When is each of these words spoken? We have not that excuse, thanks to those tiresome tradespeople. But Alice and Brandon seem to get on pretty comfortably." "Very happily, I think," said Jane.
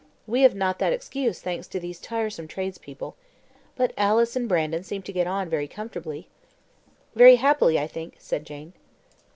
We 0.25 0.41
have 0.41 0.55
not 0.55 0.79
that 0.79 0.93
excuse, 0.93 1.41
thanks 1.41 1.67
to 1.67 1.79
those 1.79 1.99
tiresome 1.99 2.47
tradespeople. 2.47 3.15
But 3.75 3.93
Alice 3.95 4.35
and 4.35 4.49
Brandon 4.49 4.83
seem 4.83 5.03
to 5.03 5.13
get 5.13 5.27
on 5.27 5.47
pretty 5.47 5.67
comfortably." 5.67 6.27
"Very 7.13 7.35
happily, 7.35 7.77
I 7.77 7.85
think," 7.85 8.15
said 8.17 8.43
Jane. 8.43 8.73